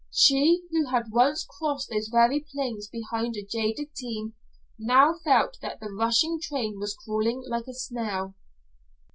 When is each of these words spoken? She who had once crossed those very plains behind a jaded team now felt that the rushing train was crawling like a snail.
She 0.11 0.63
who 0.71 0.87
had 0.87 1.11
once 1.11 1.45
crossed 1.47 1.91
those 1.91 2.07
very 2.07 2.39
plains 2.51 2.87
behind 2.87 3.35
a 3.35 3.45
jaded 3.45 3.93
team 3.93 4.33
now 4.79 5.13
felt 5.23 5.59
that 5.61 5.79
the 5.79 5.91
rushing 5.91 6.39
train 6.41 6.79
was 6.79 6.95
crawling 6.95 7.43
like 7.47 7.67
a 7.67 7.73
snail. 7.75 8.33